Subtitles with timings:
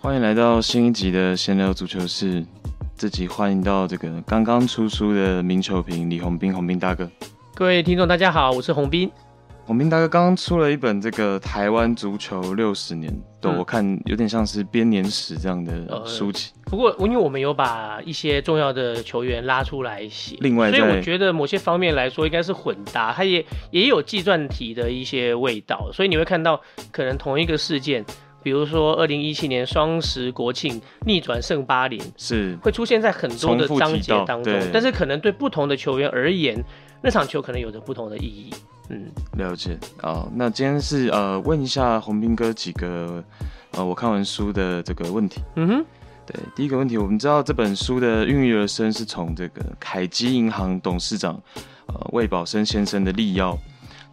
[0.00, 2.44] 欢迎来到新一集的闲聊足球室。
[2.96, 7.10] 这集欢迎到这个刚刚出书的名球评李红斌，红斌大哥。
[7.54, 9.10] 各位听众，大家好，我是红斌。
[9.66, 16.52] 红斌大哥刚刚出了一本这个台湾足球六十年，对、嗯、我看有点像是编年史这样的书籍。
[16.66, 25.88] 呃、不过，因为我们有把一些重要的球员拉出来写，另外，所以我觉得某些方面来说应该是混搭，它也也有计算题的一些味道。
[25.92, 26.60] 所以你会看到，
[26.90, 28.04] 可能同一个事件，
[28.42, 36.62] 比如说二零一七年双十国庆逆转胜巴林，是会出现在很多的章节当中，但是可能对不同的球员而言，
[37.00, 38.50] 那场球可能有着不同的意义。
[38.88, 40.28] 嗯，了解啊。
[40.34, 43.22] 那今天是呃，问一下红斌哥几个
[43.72, 45.40] 呃，我看完书的这个问题。
[45.56, 45.84] 嗯哼，
[46.26, 51.40] 对，第一个问题，我们知道这本书的孕育而生是从这个凯基银行董事长
[51.86, 53.56] 呃魏宝生先生的力邀。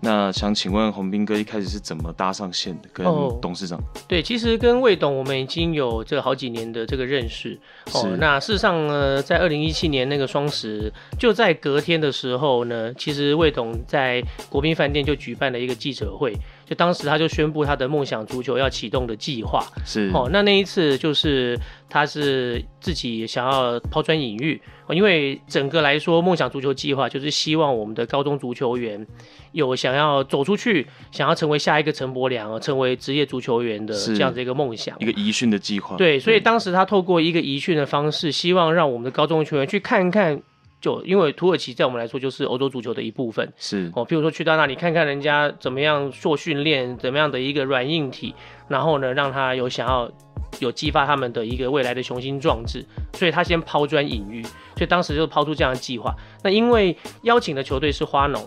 [0.05, 2.89] 那想请问洪斌哥一开始是怎么搭上线的？
[2.91, 3.05] 跟
[3.39, 3.79] 董事长？
[3.79, 7.57] 哦、对，其实跟魏董我们已经有这个好几年的这个认识。
[7.93, 16.35] 哦，那事实上呢，在二零一七年那个双十，就在隔天的时候呢，其实魏董在国宾饭店就举办了一个记者会。
[16.73, 21.55] 就当时他就宣布他的梦想足球要启动的计划是哦，那那一次就是
[21.87, 29.05] 他是自己想要抛砖引玉，因为整个来说梦想足球计划就是希望我们的高中足球员
[29.51, 35.95] 有想要走出去，想要成为下一个陈柏良，成为职业足球员的这样子一个梦想，一个移训的计划。
[35.95, 40.41] 对，所以当时他透过一个移训的方式，希望让我们的高中球员去看看。
[40.83, 48.35] 就因为土耳其在我们来说就是欧洲足球的一部分，是哦，譬如说去到那里看看人家怎么样做训练，怎么样的一个软硬体，
[48.67, 50.11] 然后呢，让他有想要
[50.59, 56.13] 有激发他们的一个未来的雄心壮志，所以他先抛砖引玉，所以当时就抛出这样的计划。
[56.43, 58.45] 那因为邀请的球队是花农，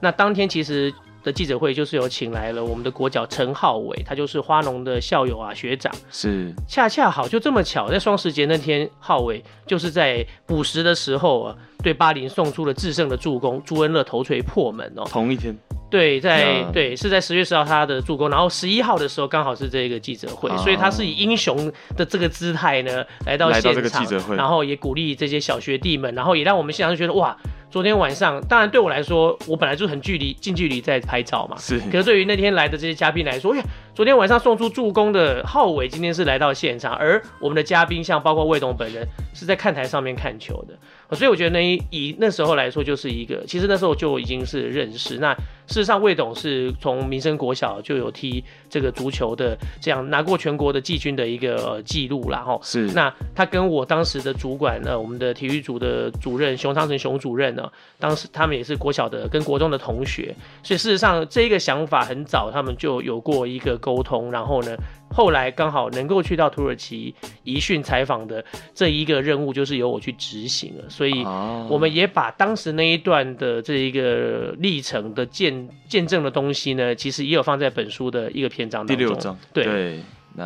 [0.00, 0.92] 那当天其实。
[1.22, 6.54] 的记者会就是有请来了我们的国脚陈浩伟，他就是花农的校友啊学长，是。
[6.66, 15.04] 恰恰好就这么巧，在双十节那天，浩伟就是在补时的时候啊，对巴林送出了制胜的助攻，朱恩乐头锤破门哦。
[15.10, 15.56] 同一天，
[15.90, 27.36] 对，在对是在十月十号他的助攻，然后十一号的时候刚好是这个记者会，所以他是以英雄的这个姿态呢来到现场，来到这个记者会，然后也鼓励这些小学弟们，然后也让我们现场就觉得哇。
[27.70, 31.56] 昨天晚上，当然对我来说，我本来就很距离近距离在拍照嘛。
[31.58, 31.78] 是。
[31.92, 33.64] 可是对于那天来的这些嘉宾来说，哎呀，
[33.94, 40.74] 昨天晚上送出助攻的浩伟，今天是来到现场，而我们的嘉宾像包括魏董本人是在看台上面看球的。
[41.16, 45.18] 所以我觉得那一以那时候来说，就是一个其实那时候就已经是认识。
[45.18, 45.32] 那
[45.66, 52.38] 事实上，魏董是从民生国小就有踢这个足球的，这样拿过全国的季军的一个记录啦。
[52.40, 52.58] 哈。
[52.62, 52.86] 是。
[52.94, 64.76] 那他跟我当时的主管呢，我们的体育组的主任熊昌成熊主任呢，当时他们也是国小的跟国中的同学，所以事实上这一个想法很早，他们就有过一个沟通，然后呢。
[65.10, 67.14] 后来刚好能够去到土耳其
[67.44, 70.84] 一训采访的这一个任务，就是由我去执行了。
[70.88, 71.24] 所以
[71.68, 78.96] 我们也把当时那一段的这一个历程的见见证的东西呢，其实也有放在本书的一个篇章当中。
[78.96, 80.00] 第六章，对，对，
[80.34, 80.44] 那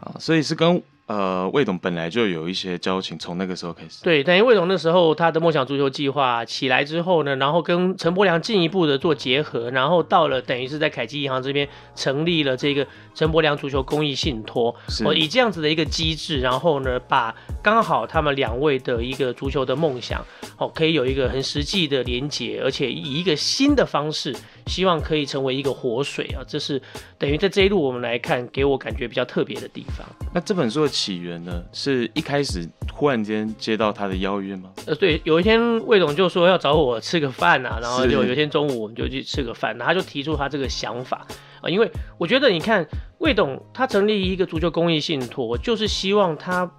[0.00, 0.82] 啊，所以是跟。
[1.06, 4.02] 呃，魏董本来就有一些交情，从那个时候开始。
[4.02, 20.24] 对，等于魏董那时候他的梦想足球计划起来之后呢，然后跟陈柏良进一步的做结合，然后到了等于是在凯基银行这边成立了这个陈柏良足球公益信托，哦，以这样子的一个机制，然后呢，把刚好他们两位的一个足球的梦想，
[20.56, 24.34] 哦，可以有一个很实际的连结，而且以一个新的方式。
[24.66, 26.42] 希望可以成为一个活水啊！
[26.46, 26.80] 这是
[27.18, 30.06] 等于在这一路我们来看，给我感觉比较特别的地方。
[30.32, 34.70] 那这本书的起源呢，是一开始忽然间接到他的邀约吗？
[34.86, 41.26] 呃，对，有一天魏总就说要找我吃个饭啊，然后就有一天中午我们就去吃个饭，然后他就提出他这个想法
[41.60, 42.86] 啊，因为我觉得你看
[43.18, 46.70] 魏董他成立一个足球公益信托，就是希望他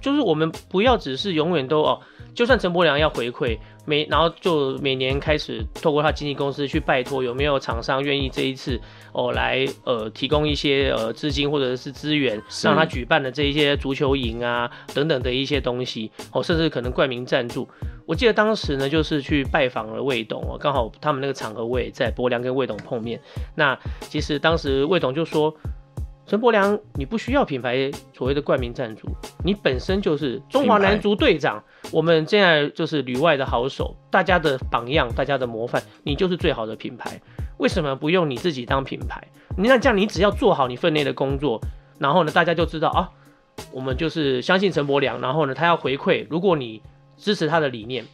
[0.00, 2.00] 就是我们不要只是永远都哦。
[2.34, 8.78] 就算陈伯良要回馈，每然后就每年开始透过他经纪公司去拜托，有没有厂商愿意这一次
[9.12, 17.66] 哦来呃提供一些呃资金或者是资源，让他举办的这一些足球营啊等等的一些东西哦，甚至可能冠名赞助。
[18.04, 23.20] 我记得当时呢，就是去拜访了魏董哦，刚好他们那个场合我也在，伯良跟魏董碰面。
[23.54, 25.54] 那其实当时魏董就说。
[26.28, 29.06] 陈柏良，你不需要品牌所谓的冠名赞助，
[29.44, 31.62] 你本身就是中华男足队长，
[31.92, 37.20] 我们现在就是旅外的好手，大家的榜样，大家的模范，你就是最好的品牌。
[37.58, 39.26] 为什么不用你自己当品牌？
[39.56, 41.60] 你那这样，你只要做好你分内的工作，
[41.98, 43.10] 然后呢，大家就知道啊，
[43.72, 46.82] 我们就是相信陈柏良，然后呢，他要回馈，如果你
[47.16, 48.04] 支持他的理念，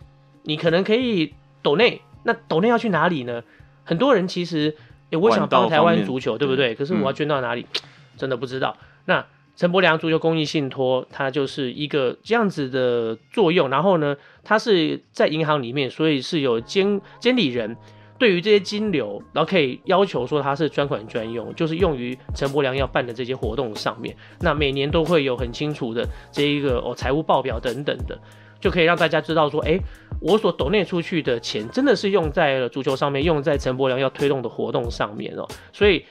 [0.43, 3.43] 你可能可以抖内，那抖内要去哪里呢？
[3.85, 4.77] 很多人其实。
[5.11, 6.75] 欸，我想帮台湾足球，对不对？
[6.75, 7.81] 可是我要捐到哪里，嗯、
[8.17, 8.75] 真的不知道。
[9.05, 9.27] 那
[9.63, 13.71] 陈柏良足球公益信托，它就是一个这样子的作用。
[13.71, 17.77] 然后呢，它是在银行里面，所以是有监监理人。
[18.19, 24.17] 对于这些金流，然后可以要求说它是专款专用，就是用于陈柏良要办的这些活动上面。
[24.41, 28.19] 那每年都会有很清楚的这一个哦财务报表等等的，
[28.59, 29.79] 就可以让大家知道说，哎，
[30.21, 35.47] 我所抖内出去的钱真的是用在了足球上面，用在陈柏良要推动的活动上面哦。
[35.73, 36.05] 所以。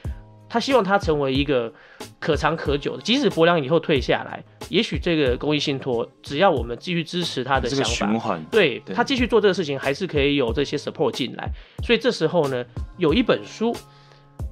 [0.52, 1.72] 他希望他成为一个
[2.20, 11.48] 可长可久的，即使柏良以后退下来，也许这个公益信托，只要我们继续支持他的想法，对，对他继续做这个事情，还是可以有这些 support 进来。
[11.82, 12.62] 所以这时候呢，
[12.98, 13.74] 有一本书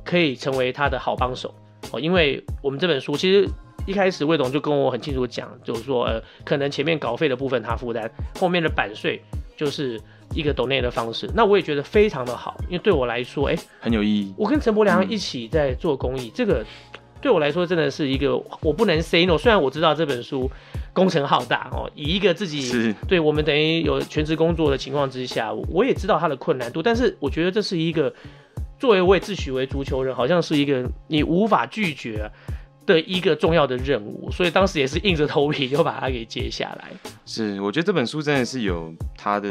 [0.02, 1.55] 可以成为他的好帮手
[1.93, 3.46] 哦，因为我们这本书其实
[3.87, 9.23] 一开始魏董就跟我很清楚讲，就是说呃，可能前面稿费的部分他负担，后面的版税
[9.55, 10.00] 就是。
[10.35, 14.32] 一个抖内的方式，那我也觉得非常的好，因为对我来说，哎、欸，很有意义。
[14.37, 16.65] 我跟陈柏良一起在做公益，嗯、这个
[17.21, 19.37] 对我来说真的是一个我不能 say no。
[19.37, 20.50] 虽然我知道这本书
[20.93, 28.12] 工程浩大哦，以一个自己是对我们等于有全职工作的情况之下，我也知道它的困难度，但是我觉得这是一个
[28.79, 32.31] 作为我也自诩为足球人，好像是一个你无法拒绝、啊。
[32.87, 36.91] 的一个重要的任务，所以当时也是硬着头皮就把它给接下来。
[37.25, 39.49] 是，我觉得这本书真的是有它的，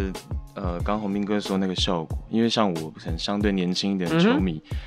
[0.55, 4.77] 呃，刚宏斌哥说那个效果，因为像我可能相对年轻一点的球迷，嗯、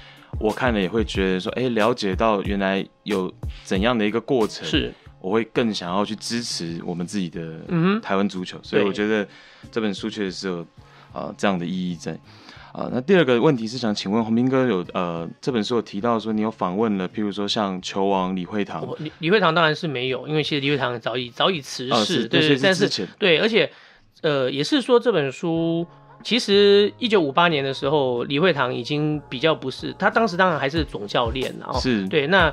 [0.41, 3.33] 我看了也会觉得说，哎、欸，了解到原来有
[3.65, 7.61] 怎样的一个过程，是，我会更想要去支持我们自己的
[8.03, 9.27] 台湾足球，嗯、所以我觉得
[9.71, 10.61] 这本书确实是有
[11.13, 12.19] 啊、呃、这样的意义在。
[12.73, 23.71] 啊，那第二个问题是想请问洪斌哥有呃这本书有提到说你有访问了，譬如说像球王李惠堂，李李惠堂当然是没有，因为其实李惠堂早已早已辞世，对，但是对，而且
[24.23, 25.87] 呃也是说这本书。
[26.25, 32.49] 其实一九五八年的时候，李惠堂已经比较不是他当时当然还是总教练，然后是对那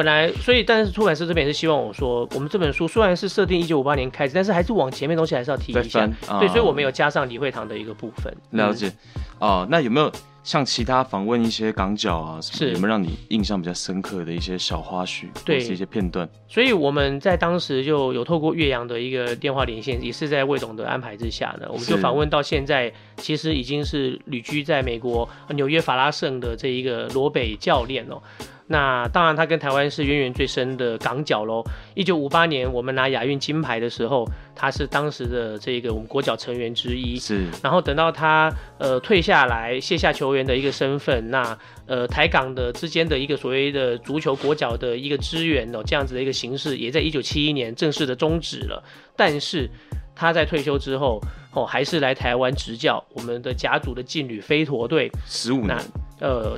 [0.00, 8.34] 本来所以但是出版社这边也是希望我说，我们这本书虽然是设定一九五八年开始，但是还是往前面东西还是要提一下，啊、对，所以我们有加上李惠堂的一个部分。
[8.52, 8.90] 了解，
[9.38, 10.10] 哦、那有没有？
[10.42, 16.26] 像其他访问一些港角啊，什么有没有让你印象比较深刻的一些小花絮，对，或是一些片段？
[16.48, 28.22] 所以我们在当时就有透过岳阳的一个电话连线，也是在魏董的安排之下呢，我们就访问到现在，其实已经是旅居在美国纽约法拉盛的这一个罗北教练哦。
[28.72, 31.60] 那当然，他跟台湾是渊源最深的港脚喽。
[31.96, 34.24] 一九五八年，我们拿亚运金牌的时候，
[34.54, 37.18] 他是当时的这个我们国脚成员之一。
[37.18, 37.48] 是。
[37.64, 48.80] 然后等到他呃退下来，卸下球员的一个身份，那呃台港的之间的一个所谓的足球国脚的一个支援哦，这样子的一个形式，也在一九七一年正式的终止了。
[49.16, 49.68] 但是
[50.14, 51.20] 他在退休之后
[51.52, 55.10] 哦，还是来台湾执教我们的甲组的劲旅飞陀队。
[55.26, 55.76] 十五年。
[56.20, 56.56] 呃。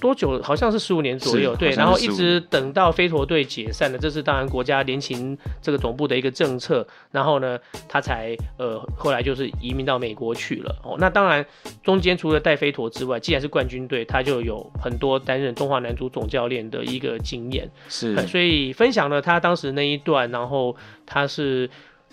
[0.00, 0.40] 多久？
[0.42, 7.58] 好像是十五年左右，对，然后一直等到飞陀队解散了，这是当然国家联勤这个总部的一个政策，然后呢，
[7.88, 10.74] 他才呃后来就是移民到美国去了。
[10.82, 11.44] 哦，那当然
[11.82, 20.74] 中间除了带飞陀之外，既然是冠军队，他就有很多担任中华男足总教练的一个经验，是，所以分享了他当时那一段，然后
[21.06, 21.68] 他是。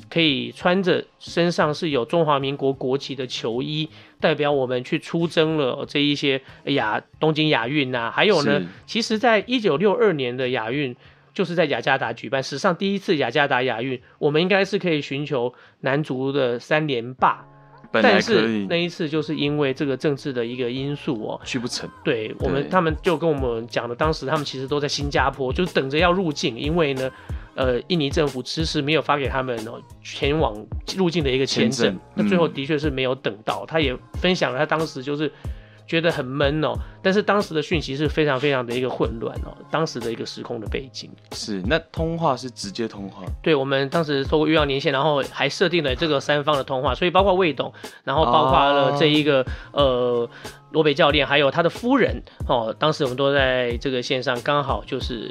[0.10, 8.12] 可以穿着身上是有中华民国国旗的球衣，代表我们去出征了这一些亚东京亚运呐。
[8.14, 10.96] 还有呢，其实，在一九六二年的亚运
[11.34, 17.46] 就是在雅加达举办，史上第一次雅加达亚运，我们应该是可以寻求男足的三连霸。
[17.92, 21.90] 但是那一次就是因为这个政治的一个因素哦，去不成。
[22.04, 27.10] 对我们，他们就跟我们讲了，当时他们其实都在新加坡，就是等着要入境，因为呢。
[27.60, 30.56] 呃，印尼政府迟迟没有发给他们哦前往
[30.96, 33.66] 入境的一个签证，嗯、那最后的确是没有等到。
[33.68, 35.30] 他也分享了他当时就是
[35.86, 36.74] 觉得很闷哦，
[37.04, 47.74] 但是当时的讯息是非常非常的一个混乱哦，当时的一个时空的背景是那通话是直接通话，对，我们当时透过越洋连线，然后还设定了这个三方的通话，所以包括魏董，
[48.06, 50.30] 然后包括了这一个、啊、呃
[50.72, 55.30] 罗北教练，还有他的夫人哦，当时我们都在这个线上，刚好就是。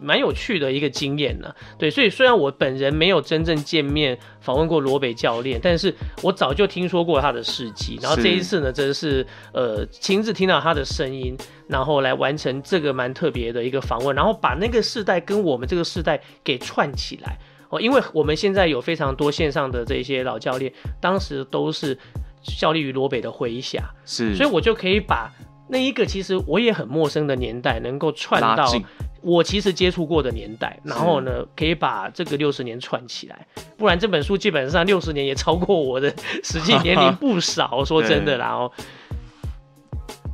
[0.00, 11.36] 蛮有趣的一个经验呢，对，所以虽然我本人没有真正见面访问过罗北教练，但是我早就听说过他的事迹，然后这一次呢，真是呃亲自听到他的声音，
[11.66, 17.36] 然后来完成这个蛮特别的一个访问，然后把那个世代跟我们这个世代给串起来。
[17.70, 21.98] 哦，因为我们现在有非常多线上的这些老教练，当时都是
[22.42, 25.30] 效力于罗北的麾下，是，所以我就可以把
[25.68, 28.72] 那一个其实我也很陌生的年代能够串到。
[29.20, 33.46] 我其实接触过的年代，然后呢，可以把这个六十年串起来，
[33.76, 36.08] 不然这本书基本上六十年也超过我的
[36.42, 37.84] 实际年龄不少。
[37.84, 38.72] 说真的啦， 然后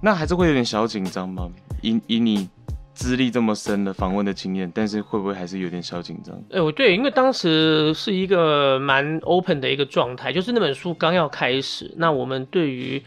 [0.02, 1.48] 那还是会有点小紧张吗？
[1.82, 2.48] 以以你
[2.94, 6.34] 资历这么深的访问的经验，但是会不会还是有点小紧张？
[6.50, 13.02] 哎、欸，对，因为当时是一个蛮 open 的一个状态，就是那本书刚要开始，那我们对于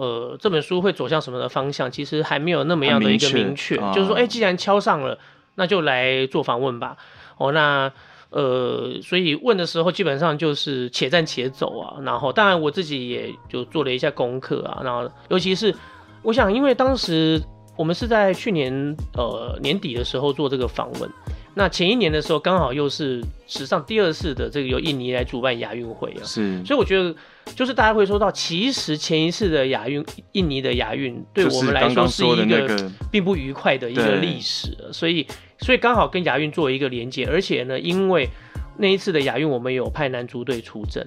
[0.00, 5.18] 呃这本书会走向什么的方向，其实还没有那么样的一个明确，啊、就是说，哎、欸，既然敲上了，
[5.56, 6.96] 那就来做访问吧。
[7.36, 7.92] 哦，那。
[8.32, 15.74] 呃，所以问的时候基本上就是且战且走啊，然后当然我自己也就做了一下功课啊，然后尤其是
[16.22, 17.42] 我想，因为当时
[17.76, 18.72] 我们是在去年
[19.14, 21.10] 呃年底的时候做这个访问，
[21.54, 27.12] 那前一年的时候刚好又是史上第二次的这个由印尼来主办亚运会啊，是，所以我觉得
[27.54, 35.26] 就是大家会说到，其实前一次的亚运，印尼的亚运对我们来说是一个并不愉快的一个历史，所以。
[35.62, 38.26] 所以刚好跟亚运做一个连接，而且呢，因为
[38.78, 41.06] 那一次的亚运我们有派男足队出征，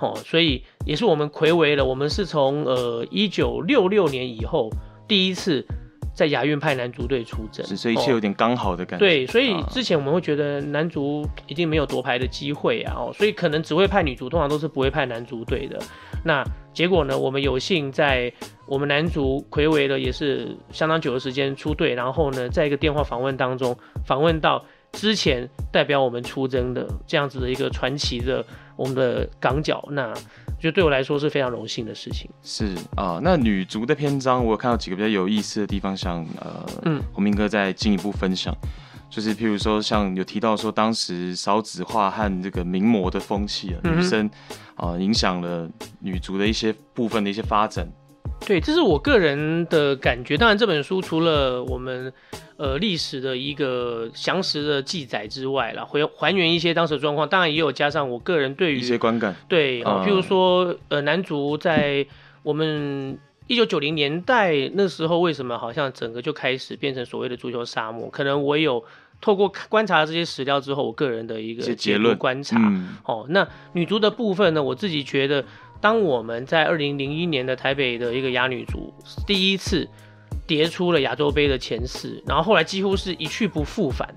[0.00, 4.68] 哦，所以也是我们魁违了，我们是从呃一九六六年以后
[5.06, 5.64] 第一次
[6.14, 9.04] 在亚运派男足队出征，所以一切有点刚好的感觉。
[9.04, 15.78] 对，所以之前我们会觉得男足一定没有夺牌的机会啊，哦，所以可能只会派女足，通常都是不会派男足队的。
[16.24, 16.42] 那
[16.72, 18.32] 结果呢，我们有幸在。
[18.66, 28.42] 我们男足魁违了也是相当久的时间出队，然后呢，在一个电话访问当中访问到之前代表我们出征的这样子的一个传奇的
[28.74, 30.10] 我们的港脚，那
[30.64, 32.26] 就对我来说是非常荣幸的事情。
[32.42, 38.50] 是啊、呃，那女足的篇章我有看到几个比较有意思的地方，想呃，嗯，洪明哥再进一步分享，
[39.10, 44.26] 就是譬如说像有提到说当时少子化和这个名模的风气啊，女生
[44.74, 45.68] 啊、呃、影响了
[46.00, 47.86] 女足的一些部分的一些发展。
[48.46, 50.36] 对，这是我个人的感觉。
[50.36, 52.12] 当然，这本书除了我们
[52.58, 59.34] 呃历史的一个详实的记载之外啦，回还原一些当时的状况，当然也有加上我个人对于一些观感。
[59.48, 62.06] 对，哦、呃，譬如说呃，男足在
[62.42, 68.10] 我们一九九零年代那时候，为什么好像整个就开始变成所谓的足球沙漠？
[68.10, 68.84] 可能我有
[69.22, 72.58] 透过观察这些史料之后，我个人的一个结论观察。
[72.58, 75.42] 嗯、哦，那女足的部分呢，我自己觉得。
[75.84, 78.90] 当我们在二零零一年的台北的一个亚女足
[79.26, 79.86] 第一次
[80.46, 84.08] 跌出了亚洲杯的前四，然后后来几乎是一去不复返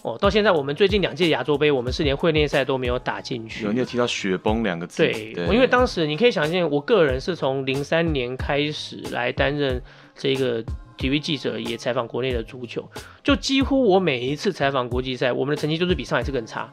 [0.00, 0.16] 哦。
[0.18, 3.66] 到现在我们最近两届亚洲杯，我们是连会内赛都没有打进去。
[3.66, 5.02] 有，你有提到雪崩两个字？
[5.02, 9.78] 对，对因为当时你可以想象，我个人是从零三年开始来担任
[10.14, 10.64] 这个
[10.96, 12.88] 体育记者，也采访国内的足球，
[13.22, 16.72] 就几乎我每一次采访国际赛，我们的成绩就是比上一次更差。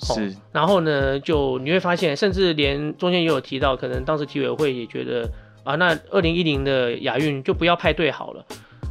[0.00, 5.28] 是、哦，然后呢，就你会发现，甚至连中间也有提到，可能当时体委会也觉得
[5.62, 8.44] 啊，那二零一零的亚运就不要派队好了。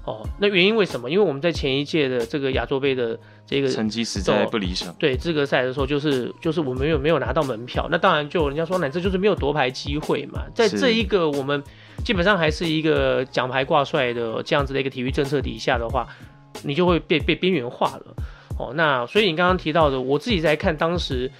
[0.05, 1.09] 哦，那原因为什么？
[1.09, 4.91] 因为我们在前一届的这个亚洲杯的这个成绩实在不理想。
[4.97, 7.87] 对，资格赛的时候，就是就是我们没有没有拿到门票。
[7.91, 10.41] 那当然就人家说，那这就是没有夺牌机会嘛。
[10.55, 11.61] 在这一个我们
[12.03, 16.07] 基本上还是一个奖牌挂帅的这样子的一个体育政策底下的话，
[16.63, 18.15] 你就会被被边缘化了。
[18.59, 21.31] 哦，那所以你刚刚提到的，我自己在看当时，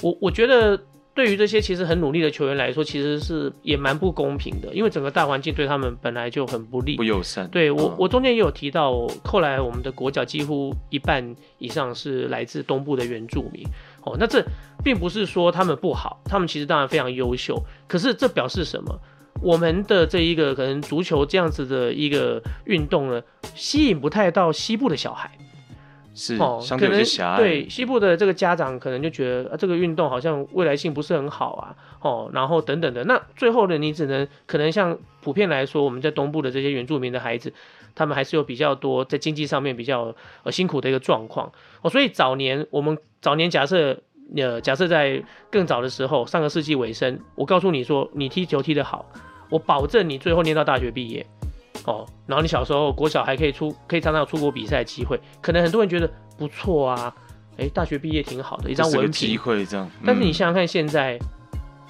[0.00, 0.80] 我我觉得
[1.12, 7.48] 对于这些其实很努力的球员来说，其实是也蛮不公平的，因为整个大环境对他们本来就很不利，不友善。
[7.48, 13.66] 对我，我中间也有提到，后来我们的国脚几乎一半以上是来自东部的原住民。
[14.04, 14.40] 哦，那这
[14.84, 18.96] 并不是说他们不好，他们其实当然非常优秀，可是这表示什么？
[19.42, 23.20] 我们的这一个可能足球这样子的一个运动呢，
[23.56, 25.36] 吸引不太到西部的小孩。
[26.18, 27.02] 是哦，可能
[27.36, 37.52] 对西部的这个家长可能就觉得啊，这个运动好像未来性不是很好啊，哦，然后等等的，那最后呢，你只能可能像普遍来说，我们在东部的这些原住民的孩子，
[37.94, 43.96] 他们还是有比较多在经济上面比较呃辛苦的一个状况哦，所以早年我们早年假设
[44.36, 49.08] 呃假设在更早的时候，上个世纪尾声，我告诉你说，你踢球踢得好，
[49.48, 51.24] 我保证你最后念到大学毕业。
[51.88, 57.14] 哦，然后你小时候国小还可以出，可以常常有出国比赛机会，可能很多人觉得不错啊，
[57.56, 59.86] 哎，大学毕业挺好的，一张文凭机会这样。
[59.86, 61.18] 嗯、但是你想想看，现在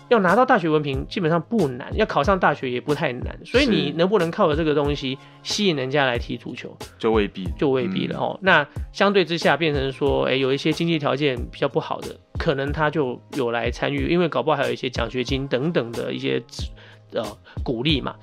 [0.08, 8.38] 要拿到大学文凭基本上不难，要考上大学也不太难，所以你能不能靠着这个东西吸引人家来踢足球，就未必，就未必了、嗯、哦。
[8.40, 16.40] 那相对之下，变成说，哎，有一些经济条件比较不好的，可能他就有来参与，因为搞不好还有一些奖学金等等的一些。
[17.12, 17.22] 呃，
[17.62, 18.14] 鼓励嘛。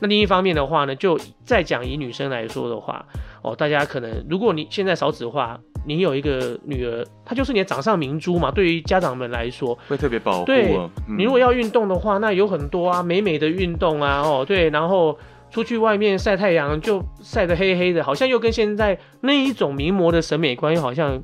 [0.00, 3.04] 那另一方面的话呢，就再讲以女生来说的话，
[3.42, 8.50] 哦，大家可能如果你现在少子化，你有一个女儿，她就是你的掌上明珠嘛。
[8.50, 10.44] 对于家长们来说，会特别保护。
[10.44, 15.16] 对，嗯、你如果要运动的话，那有很多啊，美美的运动啊，哦，对，然后
[15.50, 21.22] 出去外面晒太阳就晒得黑黑的，好像又跟现在那一种名模的审美观又好像。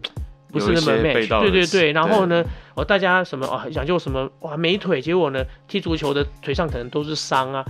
[0.50, 2.42] 不是那么 match，对对对，然后呢，
[2.78, 7.64] 哦，大家什么啊，讲究什么哇美腿，结果呢，踢足球的腿上可能都是伤啊，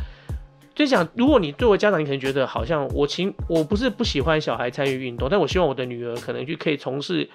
[0.75, 7.27] 就想，如果你作为家长，你可能觉得好像我情我不是不喜欢小孩参与运动，但我希望我的女儿可能就可以从事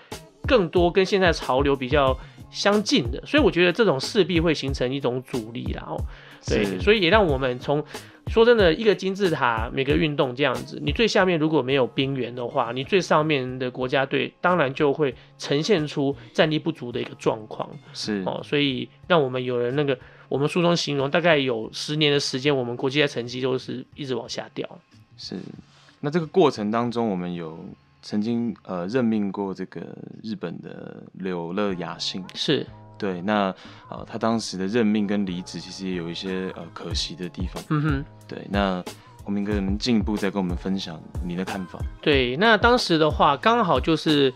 [0.48, 2.16] 更多跟现在潮流比较
[2.52, 5.84] 相近的，所以我觉得这种势必会形成一种阻力啦。
[5.88, 5.98] 哦，
[6.48, 7.84] 对，所以也让我们从
[8.28, 17.70] 说真的，一个金字塔每个运动这样子，你最下面如果没有兵员的话，你最上面的国家队当然就会呈现出战力不足的一个状况。
[17.94, 19.98] 是哦，所以让我们有人那个。
[20.30, 24.68] 我们书中形容，大概有十年的时间，我们国际赛成绩都是一直往下掉。
[25.16, 25.38] 是，
[26.00, 27.64] 那这个过程当中，我们有
[28.02, 29.82] 曾经呃任命过这个
[30.24, 32.24] 日本的柳乐雅信。
[32.34, 32.66] 是，
[32.98, 33.54] 对，那
[33.90, 37.64] 呃他当时的任命跟离职，其实也有一些呃可惜的地方。
[37.70, 38.84] 嗯哼，对，那
[39.24, 41.80] 洪明哥能进一步再跟我们分享你的看法？
[42.02, 44.34] 对，那当时的话，刚好就是。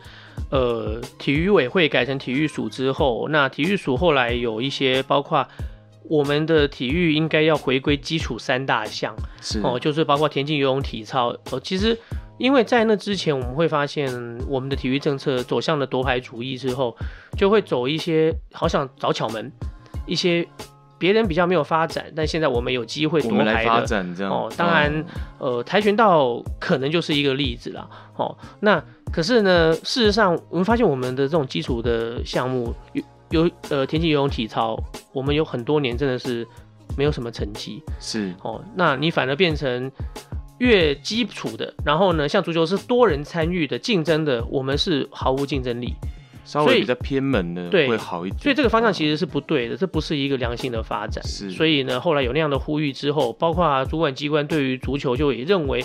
[0.51, 5.45] 呃，体育委会改成体育署之后，那体育署后来有一些，包括
[6.03, 11.35] 我们的体育应该要回归基础三大项，是哦，就是包括田径、游泳、体操。
[11.51, 11.97] 哦，其实
[12.37, 14.07] 因为在那之前，我们会发现
[14.47, 16.95] 我们的体育政策走向了夺牌主义之后，
[17.37, 19.51] 就会走一些好想找巧门，
[20.05, 20.47] 一些
[20.97, 24.51] 别人比较没有发展，但现在我们有机会夺牌的，我们来发展这样哦。
[24.55, 24.91] 当然，
[25.39, 27.89] 哦、呃，跆拳道可能就是一个例子啦。
[28.15, 28.83] 哦，那。
[29.09, 34.77] 可是呢，事实上，我们发现我们的这种基础的项目有有呃田径、游泳、体操，
[35.13, 36.45] 我们有很多年真的是
[36.97, 37.81] 没有什么成绩。
[38.01, 39.89] 是哦，那你反而变成
[40.59, 45.93] 越基础的，然后呢，像足球是多人参与的、竞争的，我们是毫无竞争力，
[46.45, 48.39] 稍微比较偏门的对会好一点。
[48.39, 51.23] 所以这个方向其实是不对的，这不是一个良性的发展。
[51.23, 55.83] 是，所以呢，后来有那样的呼吁之后，包括主管机关对于足球就也认为。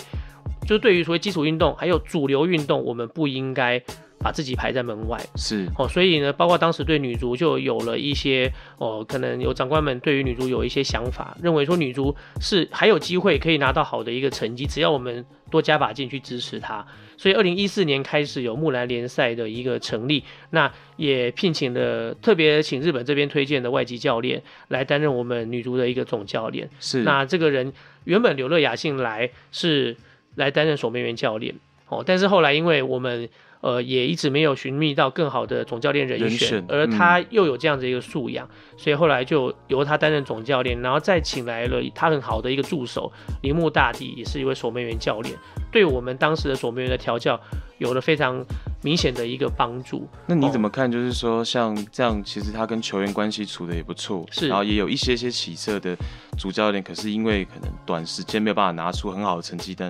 [0.65, 3.83] 就对于所谓基础运动，还有主流运动，我们不应该
[4.23, 5.19] 把自己排在门外。
[5.35, 16.85] 是哦，所以呢，包括当时对女足就有了一些哦，可能有长官们对于女足有一些想法，认为说女足是还有机会可以拿到好的一个成绩，只要我们多加把劲去支持她。
[17.17, 26.69] 所以，二零一四年开始有木兰联赛的一个成立，那也聘请了特别请日本这边推荐的外籍教练来担任我们女足的一个总教练。
[26.79, 27.71] 是那这个人
[28.05, 29.95] 原本柳乐雅信来是。
[30.35, 31.53] 来担任守门员教练，
[31.89, 33.29] 哦，但是后来因为我们
[33.63, 43.09] 呃也一直没有寻觅到更好的总教练人选，而他又有这样子一个素养，嗯，所以后来就由他担任总教练，然后再请来了他很好的一个助手
[43.41, 45.33] 铃木大地，也是一位守门员教练，
[45.71, 47.39] 对我们当时的守门员的调教
[47.77, 48.45] 有了非常
[48.81, 50.05] 明显的一个帮助。
[50.27, 50.91] 那你怎么看？
[50.91, 55.95] 就是说像这样，其实他跟球员关系处得也不错，是，然后也有一些些起色的
[56.37, 59.89] 主教练，可是因为可能短时间没有办法拿出很好的成绩单。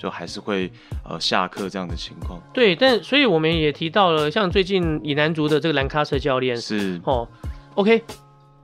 [0.00, 0.72] 就还是会
[1.04, 7.28] 呃下课这样的情况，对，但所以我们也提到了，像最近以男足的这个兰卡斯教练是哦
[7.74, 8.02] ，OK，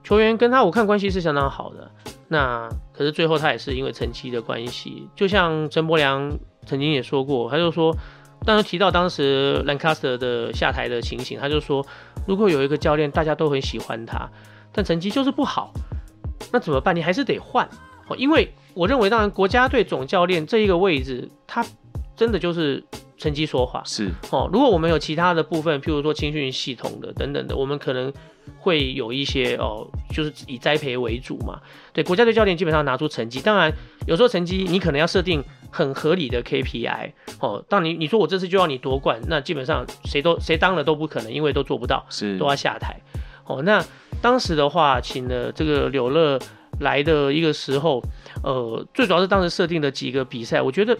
[0.02, 1.90] 球员跟他我看关系是相当好的，
[2.28, 7.94] 那可是最后他也是因为成绩的关系，就像陈柏良曾经也说过，他就说，
[8.46, 11.84] 当时提到当时兰卡斯特的下台的情形，他就说，
[12.26, 14.26] 如果有一个教练大家都很喜欢他，
[14.72, 15.70] 但成绩就是不好，
[16.50, 16.96] 那怎么办？
[16.96, 17.68] 你还是得换。
[18.08, 21.64] 哦，因为我认为，当然国家队总教练这一个位置，他
[22.14, 22.84] 真的就是
[23.16, 23.82] 成绩说话。
[23.86, 28.12] 是哦，如果我们有其他的部分，譬如说青训系统的等等的，我们可能
[28.58, 31.58] 会有一些哦，就是以栽培为主嘛。
[31.94, 33.72] 对，国家队教练基本上拿出成绩，当然
[34.06, 37.12] 有时候成绩你可能要设定很合理的 KPI。
[37.40, 42.94] 哦，当你你说我这次就要你夺冠，那基本上谁都谁当了都不可能，因为都做不到，是都要下台。
[43.46, 43.82] 哦，那
[44.20, 46.38] 当时的话，请了这个柳乐。
[46.80, 48.02] 来的一个时候，
[48.42, 50.96] 呃，最主要是当时设定的几个比赛，我觉得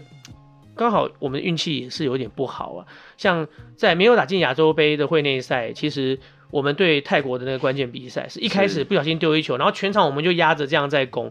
[0.74, 2.86] 刚好我们运气也是有点不好啊。
[3.16, 3.46] 像
[3.76, 6.18] 在没有打进亚洲杯的会内赛，其实
[6.50, 11.30] 我们对泰国的那个关键比赛是一开始不小心丢一球，然后全场我们就压着这样在攻，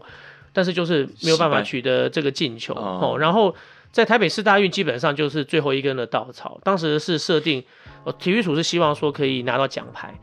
[0.52, 3.16] 但是就是没有办法取得这个进球哦。
[3.18, 3.54] 然后
[3.90, 7.64] 在台北市大运基本上就是最后一根的稻草，当时是设定，
[8.04, 10.14] 呃，体育署是希望说可以拿到奖牌。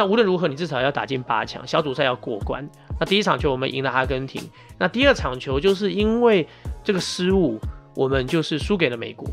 [0.00, 2.66] 那无论如何，你至少要打进八强，小组赛要过关。
[2.98, 4.42] 那第一场球我们赢了阿根廷，
[4.78, 6.48] 那第二场球就是因为
[6.82, 7.60] 这个失误，
[7.94, 9.28] 我们就是输给了美国。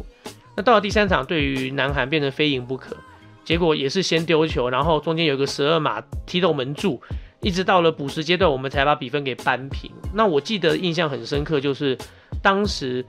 [0.58, 2.98] 那到了第三场，对于南韩变成非赢不可，
[3.46, 7.02] 结果也是先丢球，然后中间有一个十二码踢到门柱，
[7.40, 9.90] 一直到了补时阶段，我们才把比分给扳平。
[10.14, 11.98] 那我记得印象很深刻，就是
[12.42, 13.06] 当时。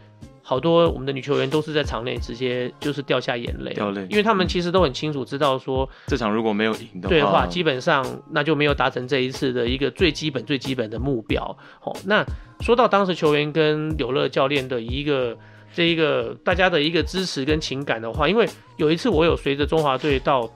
[0.49, 11.45] 好多我们的女球员都是在场内直接就是掉下眼泪，掉泪，因为他们其实都很清楚知道说，这场如果没有赢的话，对的话，基本上那就没有达成这一次的一个最基本最基本的目标。
[11.83, 12.25] 哦，那
[12.61, 15.37] 说到当时球员跟柳乐教练的一个
[15.75, 20.51] 这一个大家的一个支持跟情感的话，因为有一次我有随着中华队到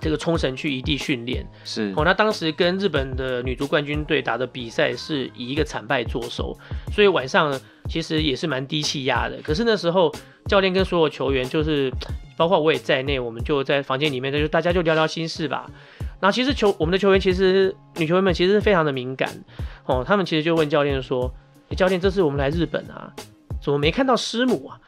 [0.00, 1.46] 这个冲绳去一地训练。
[1.64, 6.56] 是哦，那当时跟日本的女足冠军队打的比赛是以一个惨败作收，
[6.92, 7.58] 所以晚上
[7.88, 9.40] 其实也是蛮低气压的。
[9.42, 10.12] 可是那时候
[10.46, 11.92] 教练跟所有球员，就是
[12.36, 15.70] 包括我也在内，我们就在房间里面，就大家就聊聊心事吧。
[16.20, 19.30] 然后其实球我们的球员其实女球员们其实是非常的敏感
[19.86, 21.32] 哦，他们其实就问教练说
[21.70, 23.10] ：“欸、教练，这次我们来日本啊，
[23.62, 24.78] 怎么没看到师母啊？”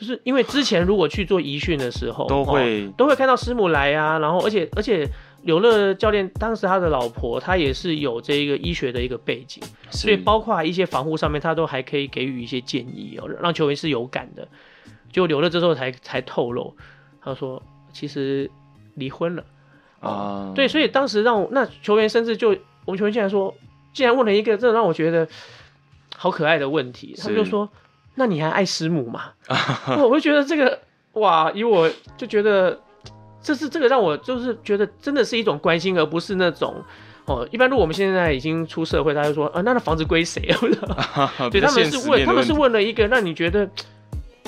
[0.00, 5.06] 就是因为之前如果去做遗训的时候，都会、哦、都会看到师母来啊，然后而且而且
[5.42, 14.48] 刘乐教练当时他的老婆她也是有这个医学的一个背景，所以包括一些防护上面，他都还可以给予一些建议哦，让球员是有感的。
[15.12, 16.74] 就刘乐这时候才才透露，
[17.20, 18.50] 他说其实
[18.94, 19.44] 离婚了。
[20.00, 23.54] 啊、嗯，对，所以当时让我那球员甚至就我们球员竟然说，
[23.92, 25.28] 竟然问了一个这让我觉得
[26.16, 27.68] 好可爱的问题，他们就说。
[28.14, 29.22] 那你还爱师母吗？
[29.96, 30.78] 我就觉得这个
[31.14, 32.78] 哇，以我就觉得
[33.42, 36.74] 这是这个让我就是觉得真的是一种关心，而不是那种
[37.24, 37.48] 哦。
[37.50, 40.40] 一般如果我们现在已经出社会，他就说啊，那那房子归谁？
[41.50, 43.68] 对，他们是问，他们是问了一个让你觉得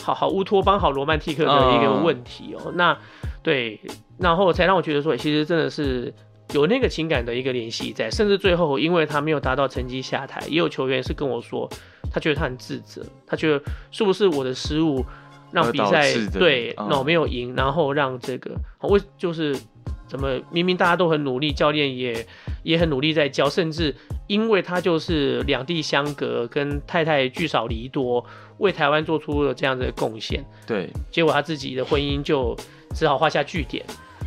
[0.02, 2.72] 好好乌托邦、好罗曼蒂克的一个问题哦。
[2.74, 2.96] 那
[3.42, 3.80] 对，
[4.18, 6.12] 然后才让我觉得说，其实真的是
[6.52, 11.68] 有那个情感的一个联系在，甚至最后因为他没有达到成绩下台，也有球员是跟我说。
[12.14, 15.02] 他觉得他很自责，他觉得是不是我的失误
[15.50, 19.56] 让比赛对，那我没有赢，然后让这个为就是
[20.06, 22.26] 怎么明明大家都很努力，教练也
[22.64, 28.22] 也很努力在教，甚至因为他就是两地相隔，跟太太聚少离多，
[28.58, 32.54] 为台湾做出了这样的贡献，对，结果他自己的婚姻就
[32.94, 33.82] 只好画下句点。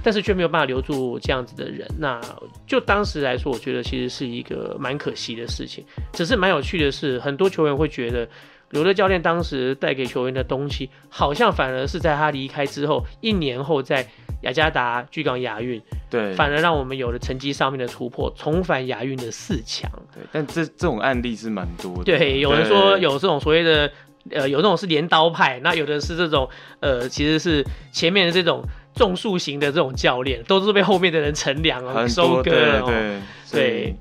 [0.06, 2.22] 但是却没有办法留住这样子的人，那
[2.68, 5.84] 就当时来说，我觉得其实是一个蛮可惜的事情。
[6.14, 8.30] 只是蛮有趣的是，很多球员会觉得
[8.70, 14.08] 刘乐教练当时带给球员的东西，好像反而是在他离开之后一年后，在
[14.44, 19.92] 雅加达巨港亚运，对，反而让我们有了成绩上面的突破，重返亚运的四强。
[20.14, 22.04] 对，但这这种案例是蛮多的。
[22.04, 23.92] 对，有人说有这种所谓的
[24.30, 26.48] 呃，有那种是镰刀派，那有的是这种
[26.80, 28.64] 呃，其实是前面的这种。
[28.96, 33.96] 种树型的这种教练，都是被后面的人乘凉哦，收割哦，对对。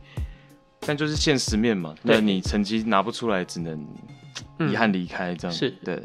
[0.86, 3.86] 但就是现实面嘛，那你成绩拿不出来，只能
[4.70, 5.56] 遗憾离开这样。
[5.56, 5.98] 是，对。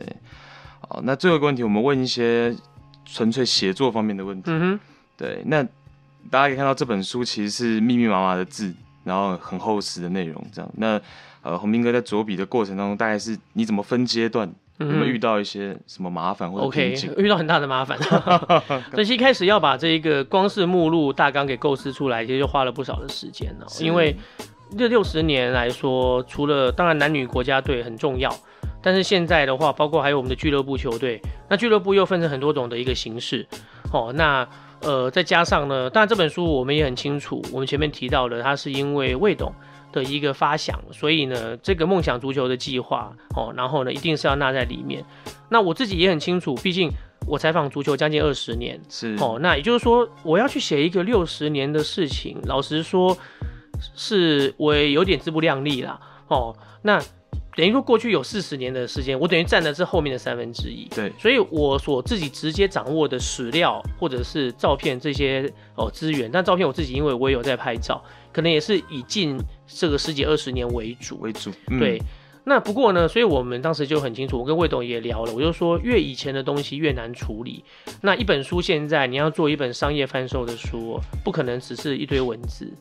[0.88, 2.56] 好，那最后一个问题，我们问一些
[3.06, 4.50] 纯粹写作方面的问题。
[4.52, 4.80] 嗯哼。
[5.18, 5.62] 对，那
[6.30, 8.74] 大家可以看到这本书其实是密密麻麻的字，
[9.04, 10.72] 然后很厚实的内容，这样。
[10.78, 11.00] 那
[11.42, 14.50] 呃，洪明哥在着笔的过程当中，大概是你怎么分阶段？
[14.80, 17.98] 有没有遇到一些什么麻烦或者瓶颈？OK，遇到很大的麻烦。
[18.94, 23.68] 所以一开始要把这一个光是目录大纲给构思出来，其实就花了不少的时间了。
[23.82, 24.16] 因为
[24.78, 28.34] 这六十年来说，除了当然男女国家队很重要，
[28.82, 33.46] 但是现在的话，包括还有我们的俱乐部球队，那俱乐部又分成很多种的一个形式。
[33.92, 34.48] 哦，那
[34.82, 39.52] 呃再加上呢，当然这本书我们也很清楚，我们前面提到的，它是因为魏董。
[39.92, 45.04] 的一个发想，所以呢，这个梦想足球的计划哦，然后呢，一定是要纳在里面。
[45.50, 46.92] 那我自己也很清楚，毕竟
[47.28, 53.18] 我采访足球将近二十年，是哦，那也就是说，我要去写一个六十年的事情，老实说，
[53.96, 56.00] 是我也有点自不量力啦。
[56.28, 56.56] 哦。
[56.82, 57.02] 那
[57.56, 60.86] 等于说，过去有四十年的时间，我等于占的是后面的三分之一。
[60.86, 68.02] 对，所以我所自己直接掌握的史料或者是照片这些哦资源，但照片我自己因为我也有在拍照。
[68.32, 69.38] 可能也是以近
[69.70, 72.02] 这个十几二十年为主为主，嗯，对。
[72.46, 77.64] 那不过呢，所以我们当时就很清楚，我跟魏董也聊了，我就说越以前的东西越难处理。
[78.02, 82.72] 那一本书现在你要做一本商业贩售的书，不可能只是一堆文字，